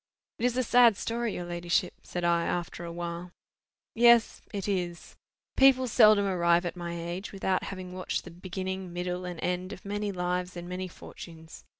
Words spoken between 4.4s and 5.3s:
it is.